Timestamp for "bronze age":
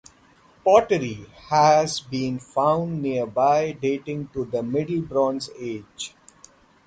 5.03-6.15